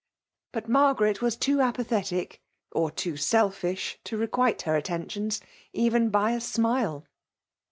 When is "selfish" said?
3.17-3.99